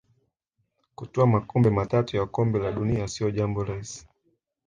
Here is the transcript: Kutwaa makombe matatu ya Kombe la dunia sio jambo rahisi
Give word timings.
Kutwaa 0.95 1.25
makombe 1.27 1.69
matatu 1.69 2.17
ya 2.17 2.25
Kombe 2.25 2.59
la 2.59 2.71
dunia 2.71 3.07
sio 3.07 3.31
jambo 3.31 3.63
rahisi 3.63 4.07